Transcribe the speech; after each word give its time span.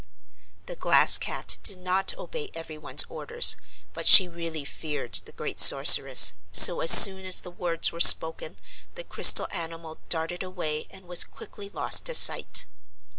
The 0.65 0.75
Glass 0.75 1.19
Cat 1.19 1.59
did 1.61 1.77
not 1.77 2.15
obey 2.17 2.49
everyone's 2.55 3.03
orders, 3.07 3.55
but 3.93 4.07
she 4.07 4.27
really 4.27 4.65
feared 4.65 5.13
the 5.13 5.31
great 5.31 5.59
Sorceress, 5.59 6.33
so 6.51 6.79
as 6.81 6.89
soon 6.89 7.23
as 7.23 7.41
the 7.41 7.51
words 7.51 7.91
were 7.91 7.99
spoken 7.99 8.57
the 8.95 9.03
crystal 9.03 9.47
animal 9.51 9.99
darted 10.09 10.41
away 10.41 10.87
and 10.89 11.05
was 11.05 11.23
quickly 11.23 11.69
lost 11.69 12.05
to 12.07 12.15
sight. 12.15 12.65